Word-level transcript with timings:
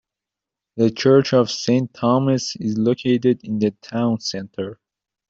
The 0.77 0.89
Church 0.89 1.31
of 1.31 1.51
Saint 1.51 1.93
Thomas 1.93 2.55
is 2.55 2.75
located 2.75 3.41
in 3.43 3.59
the 3.59 3.69
town 3.83 4.19
centre. 4.19 4.79